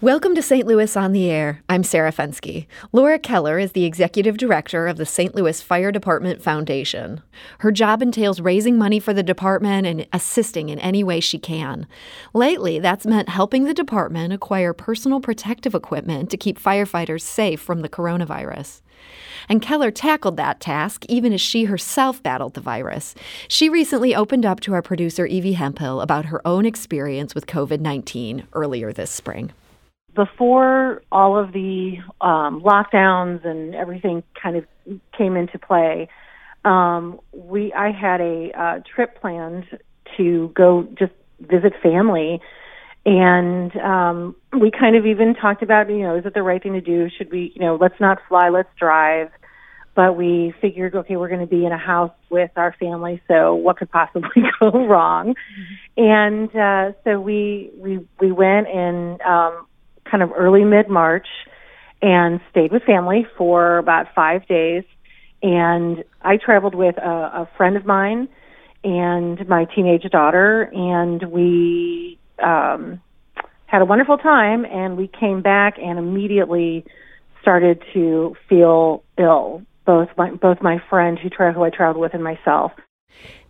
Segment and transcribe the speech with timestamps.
[0.00, 0.64] Welcome to St.
[0.64, 1.60] Louis on the Air.
[1.68, 2.68] I'm Sarah Fenske.
[2.92, 5.34] Laura Keller is the executive director of the St.
[5.34, 7.20] Louis Fire Department Foundation.
[7.58, 11.88] Her job entails raising money for the department and assisting in any way she can.
[12.32, 17.80] Lately, that's meant helping the department acquire personal protective equipment to keep firefighters safe from
[17.80, 18.82] the coronavirus.
[19.48, 23.16] And Keller tackled that task even as she herself battled the virus.
[23.48, 27.80] She recently opened up to our producer, Evie Hemphill, about her own experience with COVID
[27.80, 29.50] 19 earlier this spring
[30.18, 34.64] before all of the um, lockdowns and everything kind of
[35.16, 36.08] came into play,
[36.64, 39.66] um, we I had a uh, trip planned
[40.16, 42.40] to go just visit family,
[43.06, 46.72] and um, we kind of even talked about you know is it the right thing
[46.72, 47.08] to do?
[47.16, 49.30] Should we you know let's not fly, let's drive.
[49.94, 53.56] But we figured, okay, we're going to be in a house with our family, so
[53.56, 55.34] what could possibly go wrong?
[55.34, 56.04] Mm-hmm.
[56.04, 59.67] And uh, so we we we went and um,
[60.10, 61.26] kind of early mid March
[62.00, 64.84] and stayed with family for about five days.
[65.42, 67.10] And I traveled with a,
[67.42, 68.28] a friend of mine
[68.84, 73.00] and my teenage daughter, and we um,
[73.66, 74.64] had a wonderful time.
[74.64, 76.84] And we came back and immediately
[77.40, 79.62] started to feel ill.
[79.84, 82.72] Both my both my friend who tra- who I traveled with and myself.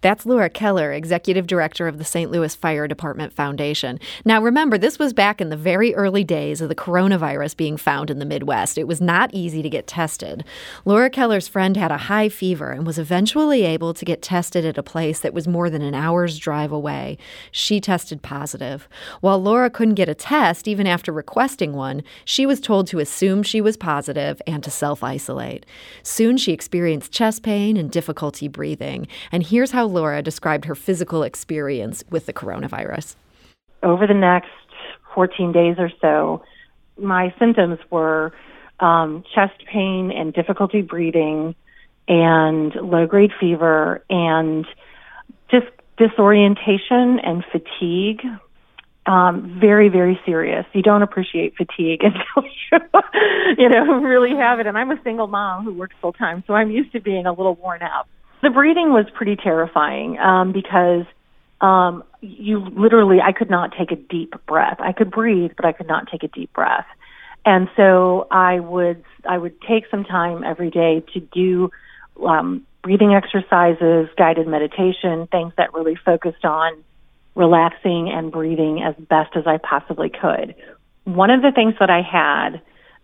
[0.01, 2.31] That's Laura Keller, Executive Director of the St.
[2.31, 3.99] Louis Fire Department Foundation.
[4.25, 8.09] Now, remember, this was back in the very early days of the coronavirus being found
[8.09, 8.79] in the Midwest.
[8.79, 10.45] It was not easy to get tested.
[10.85, 14.79] Laura Keller's friend had a high fever and was eventually able to get tested at
[14.79, 17.19] a place that was more than an hour's drive away.
[17.51, 18.89] She tested positive.
[19.21, 23.43] While Laura couldn't get a test, even after requesting one, she was told to assume
[23.43, 25.67] she was positive and to self isolate.
[26.05, 29.09] Soon she experienced chest pain and difficulty breathing.
[29.33, 33.17] And here's how Laura described her physical experience with the coronavirus.
[33.83, 34.49] Over the next
[35.15, 36.43] 14 days or so,
[36.99, 38.33] my symptoms were
[38.81, 41.55] um, chest pain and difficulty breathing
[42.07, 44.67] and low grade fever and
[45.51, 45.67] just
[45.97, 48.23] disorientation and fatigue.
[49.07, 50.67] Um, very, very serious.
[50.73, 52.79] You don't appreciate fatigue until you,
[53.59, 54.67] you know, really have it.
[54.67, 57.33] And I'm a single mom who works full time, so I'm used to being a
[57.33, 58.07] little worn out.
[58.43, 61.05] The breathing was pretty terrifying um, because
[61.61, 64.77] um, you literally, I could not take a deep breath.
[64.81, 66.87] I could breathe, but I could not take a deep breath.
[67.45, 71.71] And so I would, I would take some time every day to do
[72.25, 76.85] um, breathing exercises, guided meditation, things that really focused on
[77.35, 80.55] relaxing and breathing as best as I possibly could.
[81.05, 82.61] One of the things that I had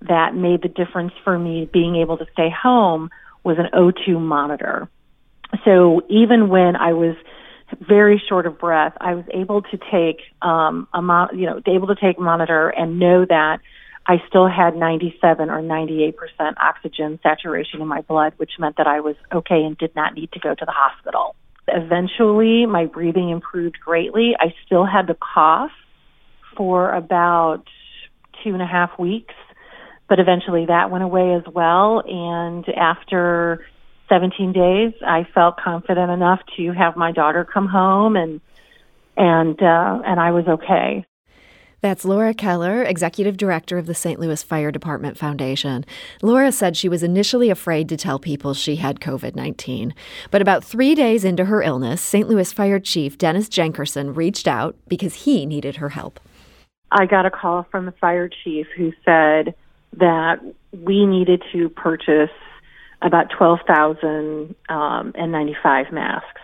[0.09, 3.11] that made the difference for me being able to stay home
[3.45, 4.89] was an O2 monitor.
[5.65, 7.17] So even when I was
[7.81, 11.89] very short of breath, I was able to take um, a mo- you know able
[11.89, 13.59] to take monitor and know that
[14.07, 18.87] I still had 97 or 98 percent oxygen saturation in my blood, which meant that
[18.87, 21.35] I was okay and did not need to go to the hospital.
[21.67, 24.33] Eventually, my breathing improved greatly.
[24.39, 25.71] I still had the cough
[26.57, 27.65] for about
[28.43, 29.35] two and a half weeks,
[30.09, 32.03] but eventually that went away as well.
[32.07, 33.65] And after
[34.09, 38.41] 17 days, I felt confident enough to have my daughter come home and
[39.17, 41.07] and uh, and I was okay.
[41.81, 44.19] That's Laura Keller, Executive Director of the St.
[44.19, 45.85] Louis Fire Department Foundation.
[46.23, 49.95] Laura said she was initially afraid to tell people she had COVID 19.
[50.31, 52.27] But about three days into her illness, St.
[52.27, 56.21] Louis Fire Chief Dennis Jenkerson reached out because he needed her help.
[56.91, 59.55] I got a call from the fire chief who said
[59.99, 60.41] that
[60.73, 62.31] we needed to purchase
[63.05, 66.41] about 12,000 um, N95 masks.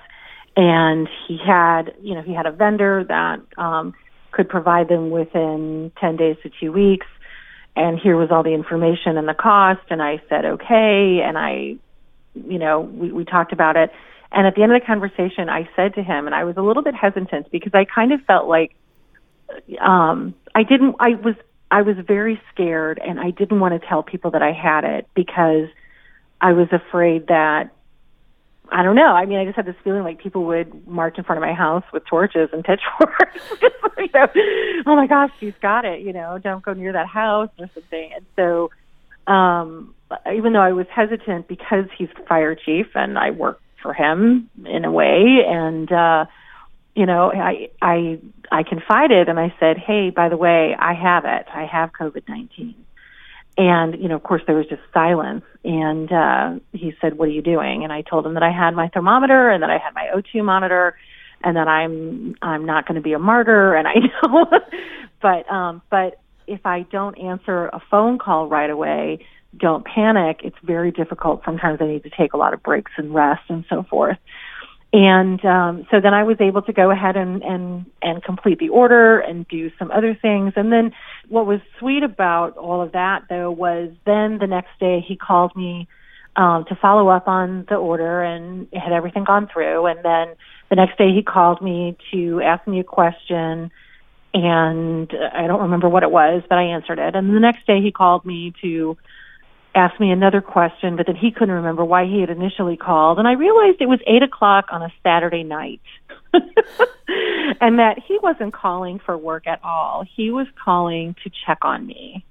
[0.56, 3.94] And he had, you know, he had a vendor that um,
[4.30, 7.06] could provide them within 10 days to two weeks.
[7.74, 9.80] And here was all the information and the cost.
[9.88, 11.20] And I said, okay.
[11.24, 11.76] And I,
[12.34, 13.90] you know, we, we talked about it.
[14.32, 16.62] And at the end of the conversation, I said to him, and I was a
[16.62, 18.74] little bit hesitant because I kind of felt like
[19.80, 21.34] um, I didn't, I was,
[21.70, 25.08] I was very scared and I didn't want to tell people that I had it
[25.14, 25.68] because
[26.40, 27.70] I was afraid that
[28.72, 29.12] I don't know.
[29.12, 31.54] I mean, I just had this feeling like people would march in front of my
[31.54, 33.40] house with torches and pitchforks.
[33.98, 34.26] you know,
[34.86, 36.00] oh my gosh, she's got it.
[36.00, 38.10] You know, don't go near that house or something.
[38.14, 38.70] And so,
[39.32, 39.94] um,
[40.32, 44.84] even though I was hesitant because he's fire chief and I work for him in
[44.84, 46.26] a way, and uh,
[46.94, 48.18] you know, I I
[48.52, 51.46] I confided and I said, hey, by the way, I have it.
[51.52, 52.74] I have COVID nineteen.
[53.60, 55.44] And, you know, of course there was just silence.
[55.64, 57.84] And, uh, he said, what are you doing?
[57.84, 60.42] And I told him that I had my thermometer and that I had my O2
[60.42, 60.96] monitor
[61.44, 63.74] and that I'm, I'm not going to be a martyr.
[63.74, 64.46] And I know,
[65.20, 70.40] but, um, but if I don't answer a phone call right away, don't panic.
[70.42, 71.42] It's very difficult.
[71.44, 74.16] Sometimes I need to take a lot of breaks and rest and so forth.
[74.92, 78.70] And um, so then I was able to go ahead and, and and complete the
[78.70, 80.54] order and do some other things.
[80.56, 80.92] And then
[81.28, 85.54] what was sweet about all of that though was then the next day he called
[85.54, 85.86] me
[86.34, 89.86] um, to follow up on the order and had everything gone through.
[89.86, 90.34] And then
[90.70, 93.70] the next day he called me to ask me a question
[94.32, 97.16] and I don't remember what it was, but I answered it.
[97.16, 98.96] And the next day he called me to
[99.74, 103.18] ask me another question, but then he couldn't remember why he had initially called.
[103.18, 105.80] And I realized it was eight o'clock on a Saturday night.
[106.32, 110.04] and that he wasn't calling for work at all.
[110.16, 112.24] He was calling to check on me.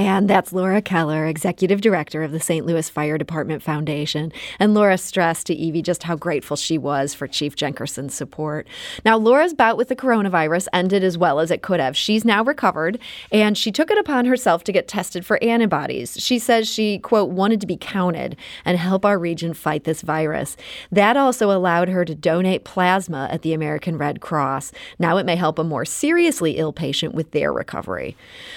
[0.00, 2.64] And that's Laura Keller, Executive Director of the St.
[2.64, 4.32] Louis Fire Department Foundation.
[4.58, 8.66] And Laura stressed to Evie just how grateful she was for Chief Jenkerson's support.
[9.04, 11.98] Now, Laura's bout with the coronavirus ended as well as it could have.
[11.98, 12.98] She's now recovered,
[13.30, 16.16] and she took it upon herself to get tested for antibodies.
[16.18, 20.56] She says she, quote, wanted to be counted and help our region fight this virus.
[20.90, 24.72] That also allowed her to donate plasma at the American Red Cross.
[24.98, 28.16] Now it may help a more seriously ill patient with their recovery.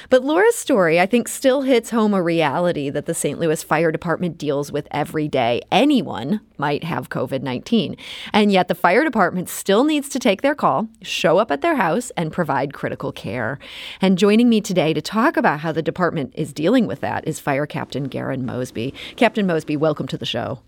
[0.09, 3.39] But Laura's story, I think, still hits home a reality that the St.
[3.39, 5.61] Louis Fire Department deals with every day.
[5.71, 7.97] Anyone might have COVID 19.
[8.31, 11.75] And yet the fire department still needs to take their call, show up at their
[11.75, 13.59] house, and provide critical care.
[13.99, 17.39] And joining me today to talk about how the department is dealing with that is
[17.39, 18.93] Fire Captain Garon Mosby.
[19.15, 20.59] Captain Mosby, welcome to the show.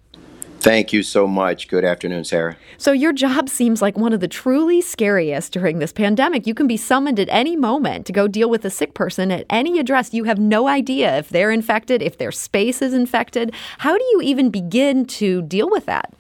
[0.65, 1.67] Thank you so much.
[1.67, 2.57] Good afternoon, Sarah.
[2.79, 6.47] So, your job seems like one of the truly scariest during this pandemic.
[6.47, 9.45] You can be summoned at any moment to go deal with a sick person at
[9.47, 10.12] any address.
[10.12, 13.53] You have no idea if they're infected, if their space is infected.
[13.77, 16.12] How do you even begin to deal with that?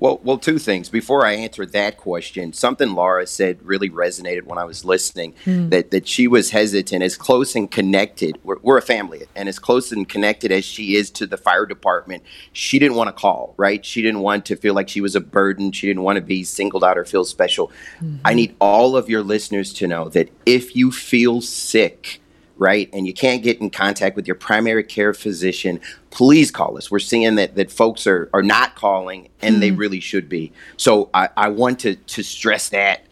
[0.00, 0.88] Well, well, two things.
[0.88, 5.34] Before I answer that question, something Laura said really resonated when I was listening.
[5.44, 5.68] Mm.
[5.68, 8.38] That that she was hesitant, as close and connected.
[8.42, 11.66] We're, we're, a family, and as close and connected as she is to the fire
[11.66, 12.22] department,
[12.54, 13.54] she didn't want to call.
[13.58, 13.84] Right?
[13.84, 15.70] She didn't want to feel like she was a burden.
[15.70, 17.68] She didn't want to be singled out or feel special.
[18.00, 18.16] Mm-hmm.
[18.24, 22.22] I need all of your listeners to know that if you feel sick
[22.60, 25.80] right, and you can't get in contact with your primary care physician,
[26.10, 26.90] please call us.
[26.90, 29.60] We're seeing that that folks are are not calling, and mm.
[29.60, 29.76] they hmm.
[29.76, 30.52] really should be.
[30.76, 33.06] So I, I want to to stress that.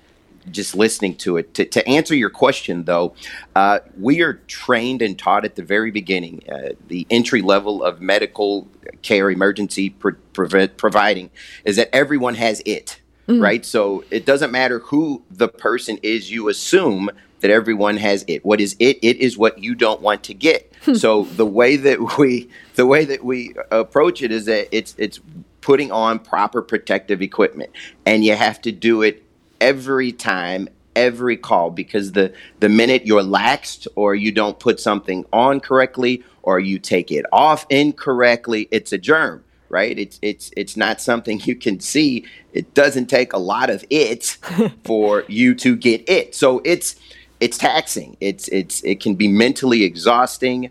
[0.51, 1.53] Just listening to it.
[1.55, 3.15] To, to answer your question, though,
[3.55, 8.01] uh, we are trained and taught at the very beginning uh, the entry level of
[8.01, 8.67] medical
[9.03, 11.31] care, emergency pro- providing,
[11.67, 12.99] is that everyone has it.
[13.29, 13.43] Mm.
[13.43, 13.65] right?
[13.65, 17.11] So it doesn't matter who the person is, you assume
[17.41, 18.43] that everyone has it.
[18.45, 18.99] What is it?
[19.03, 20.65] It is what you don't want to get.
[20.95, 25.21] So the way that we the way that we approach it is that it's it's
[25.61, 27.71] putting on proper protective equipment,
[28.07, 29.23] and you have to do it
[29.61, 35.27] every time, every call, because the the minute you're laxed or you don't put something
[35.31, 39.99] on correctly or you take it off incorrectly, it's a germ right?
[39.99, 42.25] It's it's it's not something you can see.
[42.53, 44.39] It doesn't take a lot of it
[44.85, 46.35] for you to get it.
[46.35, 46.97] So it's
[47.41, 48.17] it's taxing.
[48.21, 50.71] It's it's it can be mentally exhausting.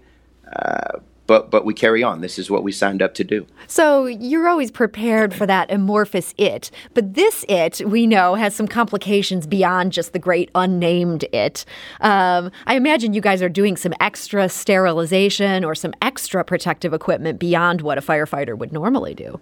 [0.51, 2.21] Uh, but but we carry on.
[2.21, 3.45] This is what we signed up to do.
[3.67, 8.67] So you're always prepared for that amorphous it, but this it we know has some
[8.67, 11.65] complications beyond just the great unnamed it.
[12.01, 17.39] Um, I imagine you guys are doing some extra sterilization or some extra protective equipment
[17.39, 19.39] beyond what a firefighter would normally do.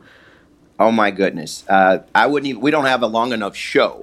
[0.77, 1.63] Oh my goodness!
[1.70, 2.62] Uh, I wouldn't even.
[2.62, 4.01] We don't have a long enough show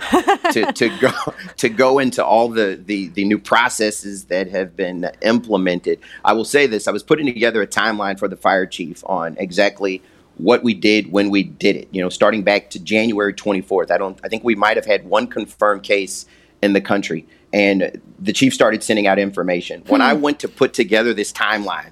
[0.53, 1.13] to, to go
[1.59, 6.01] to go into all the, the the new processes that have been implemented.
[6.25, 9.37] I will say this: I was putting together a timeline for the fire chief on
[9.39, 10.01] exactly
[10.39, 11.89] what we did when we did it.
[11.91, 13.91] You know, starting back to January 24th.
[13.91, 14.19] I don't.
[14.25, 16.25] I think we might have had one confirmed case
[16.63, 19.83] in the country, and the chief started sending out information.
[19.89, 20.23] When I hmm.
[20.23, 21.91] went to put together this timeline,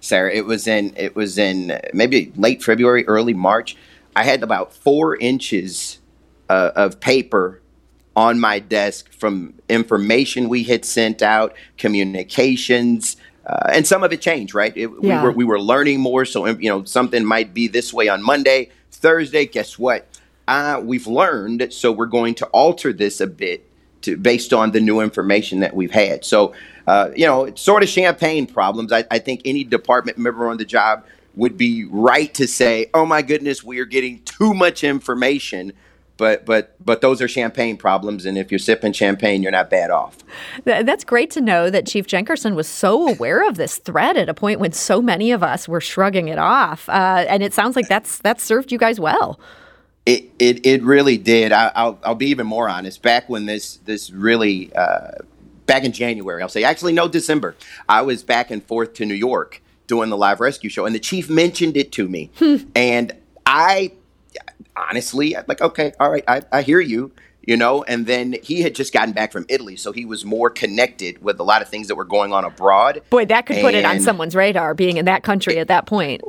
[0.00, 3.76] Sarah, it was in it was in maybe late February, early March
[4.14, 5.98] I had about four inches
[6.48, 7.60] uh, of paper
[8.14, 13.16] on my desk from information we had sent out, communications,
[13.46, 14.54] uh, and some of it changed.
[14.54, 15.22] Right, it, yeah.
[15.22, 18.22] we were we were learning more, so you know something might be this way on
[18.22, 19.46] Monday, Thursday.
[19.46, 20.06] Guess what?
[20.46, 23.66] Uh, we've learned, so we're going to alter this a bit
[24.02, 26.24] to, based on the new information that we've had.
[26.24, 26.52] So,
[26.86, 28.92] uh, you know, it's sort of champagne problems.
[28.92, 33.06] I, I, think any department member on the job would be right to say, "Oh
[33.06, 35.72] my goodness, we are getting too much information."
[36.16, 39.90] But but but those are champagne problems, and if you're sipping champagne, you're not bad
[39.90, 40.18] off.
[40.64, 44.34] That's great to know that Chief Jenkerson was so aware of this threat at a
[44.34, 47.88] point when so many of us were shrugging it off, uh, and it sounds like
[47.88, 49.40] that's that served you guys well.
[50.04, 51.50] It it, it really did.
[51.50, 53.02] I, will I'll be even more honest.
[53.02, 55.12] Back when this this really uh,
[55.66, 56.42] back in January.
[56.42, 57.56] I'll say actually no December.
[57.88, 59.62] I was back and forth to New York
[59.92, 62.56] doing the live rescue show, and the chief mentioned it to me, hmm.
[62.74, 63.12] and
[63.44, 63.92] I
[64.74, 67.12] honestly like okay, all right, I, I hear you
[67.44, 70.48] you know and then he had just gotten back from italy so he was more
[70.48, 73.64] connected with a lot of things that were going on abroad boy that could and
[73.64, 76.22] put it on someone's radar being in that country at that point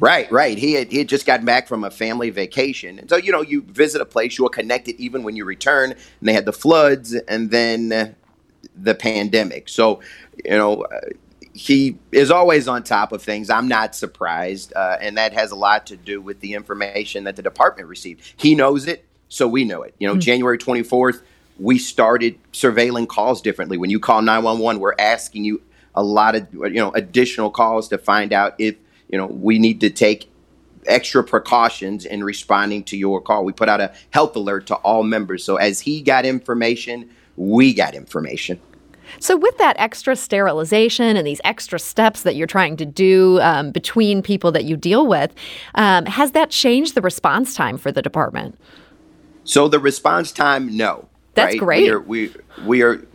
[0.00, 0.56] Right, right.
[0.56, 2.98] He had, he had just gotten back from a family vacation.
[2.98, 5.92] And so, you know, you visit a place, you're connected even when you return.
[5.92, 8.16] And they had the floods and then
[8.74, 9.68] the pandemic.
[9.68, 10.00] So,
[10.42, 11.00] you know, uh,
[11.52, 13.50] he is always on top of things.
[13.50, 14.72] I'm not surprised.
[14.74, 18.22] Uh, and that has a lot to do with the information that the department received.
[18.36, 19.94] He knows it, so we know it.
[19.98, 20.20] You know, mm-hmm.
[20.20, 21.22] January 24th,
[21.58, 23.76] we started surveilling calls differently.
[23.76, 25.62] When you call 911, we're asking you
[25.94, 28.76] a lot of, you know, additional calls to find out if–
[29.10, 30.30] you know, we need to take
[30.86, 33.44] extra precautions in responding to your call.
[33.44, 35.44] We put out a health alert to all members.
[35.44, 38.60] So as he got information, we got information.
[39.18, 43.72] So, with that extra sterilization and these extra steps that you're trying to do um,
[43.72, 45.34] between people that you deal with,
[45.74, 48.58] um, has that changed the response time for the department?
[49.44, 51.08] So, the response time, no.
[51.34, 51.58] That's right?
[51.58, 51.82] great.
[51.82, 53.06] We are, we, we are,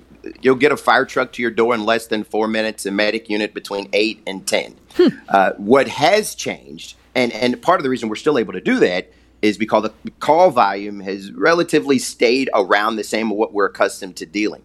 [0.41, 3.29] you'll get a fire truck to your door in less than four minutes, a medic
[3.29, 4.75] unit between eight and 10.
[4.95, 5.07] Hmm.
[5.29, 8.79] Uh, what has changed, and, and part of the reason we're still able to do
[8.79, 9.11] that
[9.41, 14.15] is because the call volume has relatively stayed around the same of what we're accustomed
[14.15, 14.63] to dealing.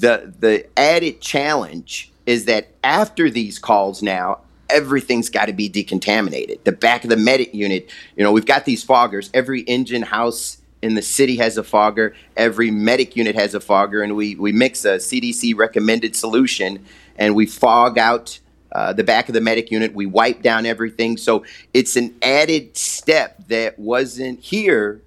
[0.00, 6.62] The the added challenge is that after these calls now, everything's got to be decontaminated.
[6.64, 9.30] The back of the medic unit, you know, we've got these foggers.
[9.32, 12.14] Every engine house in the city has a fogger.
[12.36, 16.84] Every medic unit has a fogger, and we we mix a CDC recommended solution
[17.18, 18.38] and we fog out
[18.72, 19.94] uh, the back of the medic unit.
[19.94, 21.16] We wipe down everything.
[21.16, 25.02] So it's an added step that wasn't here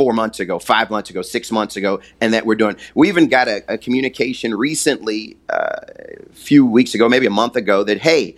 [0.00, 2.74] four months ago, five months ago, six months ago, and that we're doing.
[2.94, 5.76] We even got a, a communication recently, uh,
[6.30, 8.34] a few weeks ago, maybe a month ago, that hey,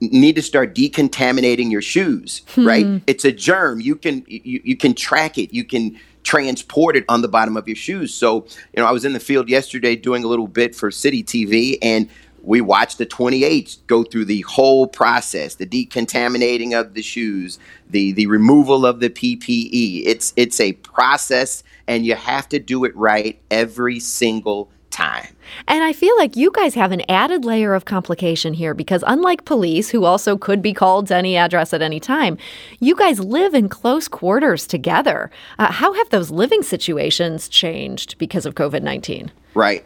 [0.00, 2.40] need to start decontaminating your shoes.
[2.48, 2.66] Hmm.
[2.66, 3.02] Right?
[3.06, 3.82] It's a germ.
[3.82, 5.52] You can you, you can track it.
[5.52, 8.14] You can transport it on the bottom of your shoes.
[8.14, 11.22] So you know, I was in the field yesterday doing a little bit for City
[11.22, 12.08] TV and
[12.46, 17.58] we watched the 28s go through the whole process the decontaminating of the shoes
[17.90, 22.84] the the removal of the ppe it's it's a process and you have to do
[22.84, 25.36] it right every single time
[25.68, 29.44] and I feel like you guys have an added layer of complication here because, unlike
[29.44, 32.36] police, who also could be called to any address at any time,
[32.80, 35.30] you guys live in close quarters together.
[35.58, 39.30] Uh, how have those living situations changed because of COVID 19?
[39.54, 39.84] Right.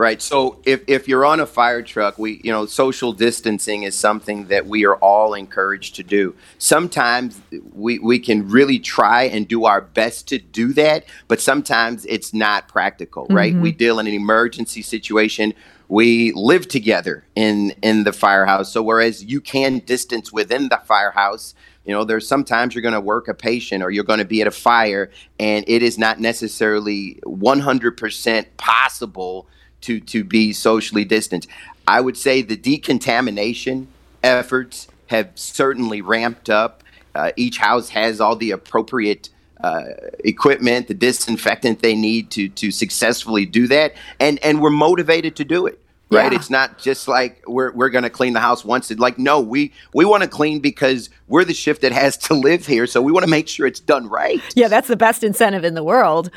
[0.00, 0.22] Right.
[0.22, 4.46] So if, if you're on a fire truck, we you know social distancing is something
[4.46, 6.34] that we are all encouraged to do.
[6.56, 7.38] Sometimes
[7.74, 12.32] we, we can really try and do our best to do that, but sometimes it's
[12.32, 13.52] not practical, right?
[13.52, 13.60] Mm-hmm.
[13.60, 15.52] We deal in an emergency situation.
[15.88, 18.72] We live together in in the firehouse.
[18.72, 21.54] So whereas you can distance within the firehouse,
[21.84, 24.40] you know, there's sometimes you're going to work a patient or you're going to be
[24.40, 29.46] at a fire and it is not necessarily 100% possible
[29.82, 31.46] to to be socially distant.
[31.86, 33.88] I would say the decontamination
[34.22, 36.82] efforts have certainly ramped up.
[37.14, 39.28] Uh, each house has all the appropriate
[39.62, 39.84] uh,
[40.20, 45.44] equipment, the disinfectant they need to to successfully do that, and and we're motivated to
[45.44, 46.32] do it right?
[46.32, 46.38] Yeah.
[46.38, 48.90] It's not just like we're we're going to clean the house once.
[48.90, 52.66] Like no, we we want to clean because we're the shift that has to live
[52.66, 54.40] here, so we want to make sure it's done right.
[54.54, 56.30] Yeah, that's the best incentive in the world.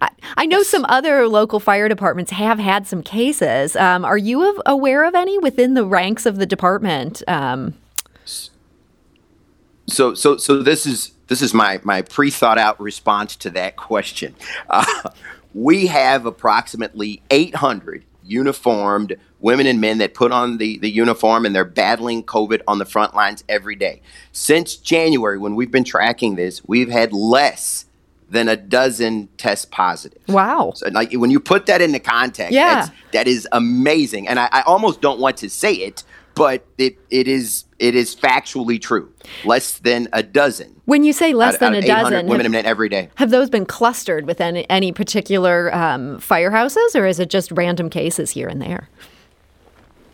[0.00, 3.76] I, I know some other local fire departments have had some cases.
[3.76, 7.22] Um, are you aware of any within the ranks of the department?
[7.28, 7.74] Um,
[9.86, 13.76] so so so this is this is my my pre thought out response to that
[13.76, 14.34] question.
[14.68, 15.10] Uh,
[15.54, 21.54] we have approximately 800 uniformed women and men that put on the, the uniform and
[21.54, 24.02] they're battling COVID on the front lines every day.
[24.32, 27.86] Since January, when we've been tracking this, we've had less
[28.28, 30.22] than a dozen test positive.
[30.28, 30.72] Wow.
[30.76, 32.88] So like when you put that into context, yeah.
[33.12, 34.28] that is amazing.
[34.28, 38.14] And I, I almost don't want to say it, but it, it is it is
[38.14, 39.12] factually true.
[39.44, 40.80] Less than a dozen.
[40.84, 43.08] When you say less out, than out a dozen, women have, and men every day.
[43.14, 47.88] Have those been clustered within any, any particular um, firehouses, or is it just random
[47.88, 48.88] cases here and there?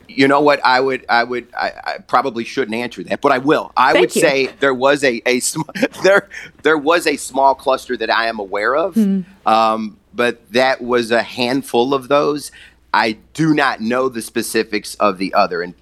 [0.08, 0.64] You know what?
[0.64, 3.72] I would, I would, I, I probably shouldn't answer that, but I will.
[3.76, 4.22] I Thank would you.
[4.22, 5.62] say there was a, a sm-
[6.02, 6.28] there,
[6.62, 9.24] there was a small cluster that I am aware of, mm.
[9.44, 12.52] um, but that was a handful of those.
[12.94, 15.74] I do not know the specifics of the other, and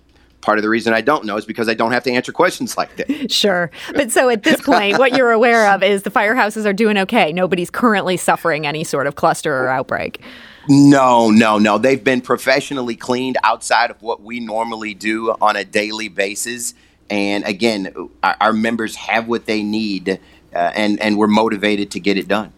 [0.45, 2.77] part of the reason I don't know is because I don't have to answer questions
[2.77, 3.05] like that.
[3.31, 3.71] Sure.
[3.95, 7.33] But so at this point, what you're aware of is the firehouses are doing okay.
[7.33, 10.21] Nobody's currently suffering any sort of cluster or outbreak.
[10.69, 11.79] No, no, no.
[11.79, 16.75] They've been professionally cleaned outside of what we normally do on a daily basis.
[17.11, 20.21] And again, our, our members have what they need,
[20.55, 22.53] uh, and and we're motivated to get it done.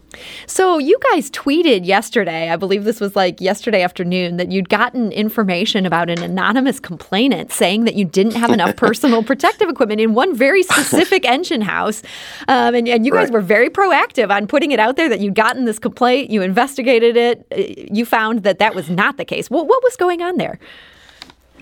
[0.45, 5.11] So you guys tweeted yesterday, I believe this was like yesterday afternoon, that you'd gotten
[5.11, 10.13] information about an anonymous complainant saying that you didn't have enough personal protective equipment in
[10.13, 12.03] one very specific engine house.
[12.47, 13.33] Um, and, and, you guys right.
[13.33, 17.15] were very proactive on putting it out there that you'd gotten this complaint, you investigated
[17.15, 19.49] it, uh, you found that that was not the case.
[19.49, 20.59] What, what was going on there?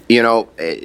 [0.10, 0.76] You know, uh,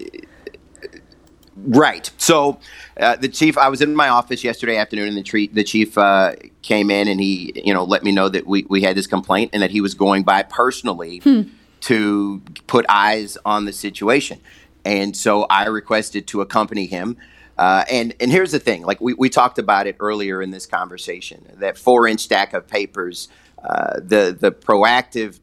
[1.63, 2.11] Right.
[2.17, 2.59] So
[2.99, 5.99] uh, the chief, I was in my office yesterday afternoon, and the, tre- the chief
[5.99, 9.07] uh, came in and he, you know, let me know that we, we had this
[9.07, 11.43] complaint and that he was going by personally hmm.
[11.83, 14.41] to put eyes on the situation.
[14.85, 17.17] And so I requested to accompany him.
[17.59, 20.65] Uh, and and here's the thing, like we, we talked about it earlier in this
[20.65, 23.29] conversation, that four inch stack of papers,
[23.63, 25.41] uh, the the proactive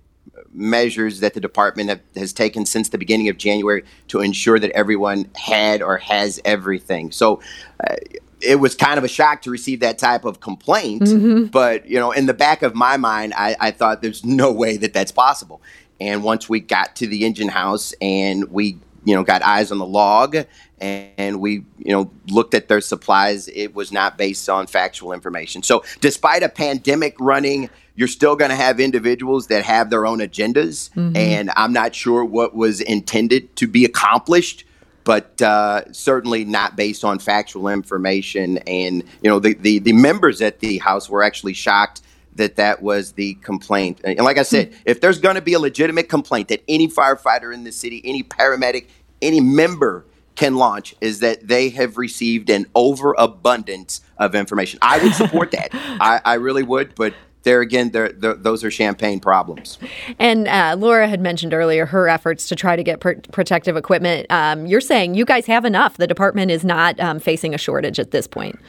[0.57, 4.71] measures that the department have, has taken since the beginning of January to ensure that
[4.71, 7.11] everyone had or has everything.
[7.11, 7.39] So
[7.87, 7.95] uh,
[8.41, 11.03] it was kind of a shock to receive that type of complaint.
[11.03, 11.45] Mm-hmm.
[11.45, 14.77] But, you know, in the back of my mind, I, I thought there's no way
[14.77, 15.61] that that's possible.
[15.99, 19.77] And once we got to the engine house and we, you know, got eyes on
[19.77, 20.37] the log
[20.79, 25.63] and we you know looked at their supplies it was not based on factual information
[25.63, 30.19] so despite a pandemic running you're still going to have individuals that have their own
[30.19, 31.17] agendas, mm-hmm.
[31.17, 34.63] and I'm not sure what was intended to be accomplished.
[35.03, 40.41] But uh, certainly not based on factual information, and you know the, the the members
[40.41, 42.01] at the house were actually shocked
[42.37, 44.01] that that was the complaint.
[44.03, 44.81] And like I said, mm-hmm.
[44.85, 48.23] if there's going to be a legitimate complaint that any firefighter in the city, any
[48.23, 48.87] paramedic,
[49.21, 54.79] any member can launch is that they have received an overabundance of information.
[54.81, 55.69] I would support that.
[55.73, 59.79] I, I, really would, but there again, they're, they're, those are champagne problems.
[60.19, 64.27] And uh, Laura had mentioned earlier her efforts to try to get pr- protective equipment.
[64.29, 65.97] Um, you're saying you guys have enough.
[65.97, 68.59] The department is not um, facing a shortage at this point.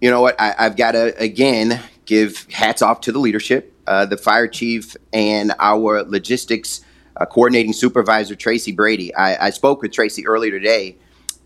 [0.00, 0.40] You know what?
[0.40, 4.96] I, have got to, again, give hats off to the leadership, uh, the fire chief,
[5.12, 6.80] and our logistics
[7.16, 9.14] uh, coordinating supervisor, Tracy Brady.
[9.14, 10.96] I, I spoke with Tracy earlier today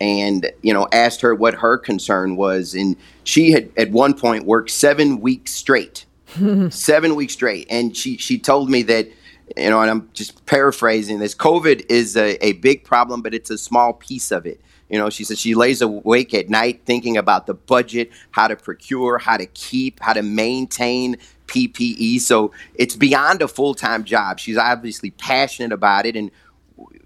[0.00, 4.46] and you know asked her what her concern was and she had at one point
[4.46, 6.06] worked seven weeks straight
[6.70, 7.66] seven weeks straight.
[7.70, 9.08] And she she told me that
[9.56, 11.34] you know, and I'm just paraphrasing this.
[11.34, 14.60] COVID is a, a big problem, but it's a small piece of it.
[14.90, 18.56] You know, she said she lays awake at night thinking about the budget, how to
[18.56, 22.20] procure, how to keep, how to maintain PPE.
[22.20, 24.38] So it's beyond a full time job.
[24.38, 26.30] She's obviously passionate about it, and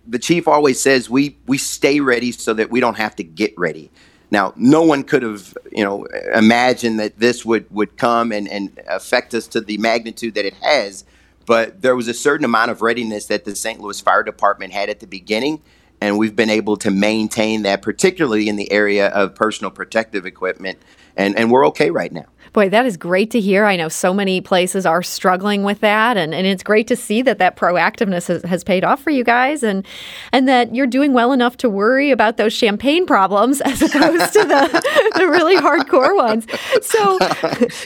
[0.07, 3.57] the chief always says we we stay ready so that we don't have to get
[3.59, 3.91] ready.
[4.31, 8.81] Now, no one could have, you know, imagined that this would, would come and, and
[8.89, 11.05] affect us to the magnitude that it has.
[11.47, 13.81] But there was a certain amount of readiness that the St.
[13.81, 15.63] Louis Fire Department had at the beginning,
[16.01, 20.79] and we've been able to maintain that, particularly in the area of personal protective equipment.
[21.17, 22.27] And, and we're okay right now.
[22.55, 23.65] Boy, that is great to hear.
[23.65, 27.21] I know so many places are struggling with that, and, and it's great to see
[27.21, 29.85] that that proactiveness has, has paid off for you guys, and
[30.31, 34.45] and that you're doing well enough to worry about those champagne problems as opposed to
[34.45, 36.47] the, the really hardcore ones.
[36.83, 37.19] So,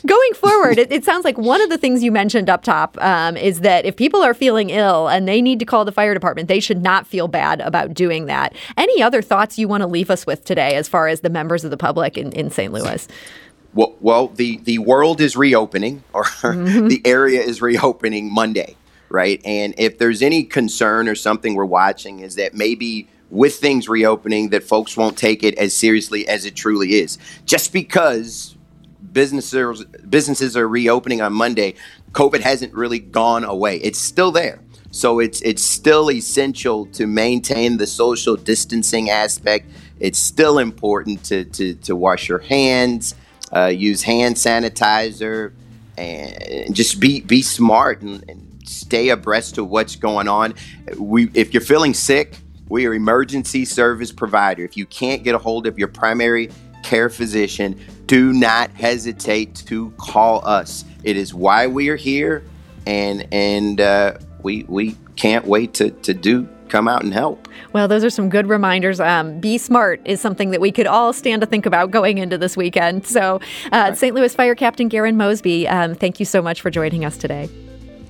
[0.07, 3.39] going forward, it, it, sounds like one of the things you mentioned up top um,
[3.39, 6.49] is that if people are feeling ill and they need to call the fire department,
[6.49, 8.55] they should not feel bad about doing that.
[8.77, 11.65] Any other thoughts you want to leave us with today as far as the members
[11.65, 12.71] of the public in, in St.
[12.71, 13.09] Louis?
[13.75, 16.89] Well, well, the the world is reopening, or mm-hmm.
[16.89, 18.77] the area is reopening Monday,
[19.09, 19.41] right?
[19.45, 24.49] And if there's any concern or something we're watching, is that maybe with things reopening,
[24.51, 27.19] that folks won't take it as seriously as it truly is.
[27.45, 28.57] Just because
[29.13, 31.75] businesses businesses are reopening on Monday,
[32.13, 33.77] COVID hasn't really gone away.
[33.79, 34.61] It's still there.
[34.91, 39.67] So it's it's still essential to maintain the social distancing aspect.
[40.01, 43.15] It's still important to to, to wash your hands
[43.55, 45.53] uh, use hand sanitizer,
[45.97, 50.53] and just be be smart and, and, stay abreast to what's going on.
[50.99, 52.37] We, if you're feeling sick,
[52.69, 54.63] we are emergency service provider.
[54.63, 56.51] If you can't get a hold of your primary
[56.83, 60.85] care physician, do not hesitate to call us.
[61.03, 62.43] It is why we are here,
[62.87, 67.49] and and uh, we we can't wait to to do come out and help.
[67.73, 69.01] Well, those are some good reminders.
[69.01, 72.39] Um, be smart is something that we could all stand to think about going into
[72.39, 73.07] this weekend.
[73.07, 73.41] So,
[73.73, 74.15] uh, St.
[74.15, 77.49] Louis Fire Captain Garon Mosby, um, thank you so much for joining us today.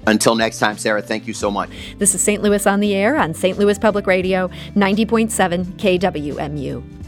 [0.06, 1.70] Until next time, Sarah, thank you so much.
[1.98, 2.42] This is St.
[2.42, 3.58] Louis on the Air on St.
[3.58, 7.07] Louis Public Radio, 90.7 KWMU.